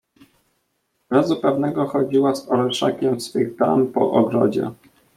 "Razu 1.09 1.35
pewnego 1.41 1.85
chodziła 1.87 2.35
z 2.35 2.49
orszakiem 2.51 3.21
swych 3.21 3.55
dam 3.57 3.87
po 3.87 4.11
ogrodzie." 4.11 4.71